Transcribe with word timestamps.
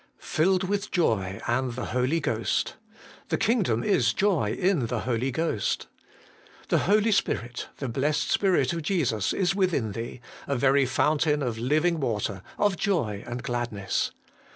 3. 0.17 0.17
'Filled 0.17 0.63
with 0.67 0.89
joy 0.89 1.39
and 1.45 1.73
the 1.73 1.85
Holy 1.93 2.19
Ghost,' 2.19 2.73
'The 3.29 3.37
Kingdom 3.37 3.83
Is 3.83 4.13
Joy 4.15 4.53
In 4.59 4.87
the 4.87 5.01
Holy 5.01 5.29
Ghost.' 5.29 5.85
The 6.69 6.79
Holy 6.89 7.11
Spirit, 7.11 7.67
the 7.77 7.87
Blessed 7.87 8.31
Spirit 8.31 8.73
of 8.73 8.81
Jesus 8.81 9.31
is 9.31 9.53
within 9.53 9.91
thee, 9.91 10.19
a 10.47 10.55
very 10.55 10.87
fountain 10.87 11.43
of 11.43 11.59
living 11.59 11.99
water, 11.99 12.41
of 12.57 12.77
joy 12.77 13.23
and 13.27 13.43
gladness. 13.43 14.09